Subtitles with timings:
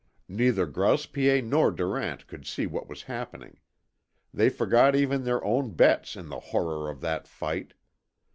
[0.27, 3.59] Neither Grouse Piet nor Durant could see what was happening.
[4.33, 7.75] They forgot even their own bets in the horror of that fight.